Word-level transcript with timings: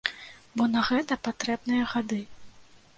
Бо 0.59 0.63
на 0.77 0.81
гэта 0.89 1.19
патрэбныя 1.29 1.83
гады. 1.95 2.21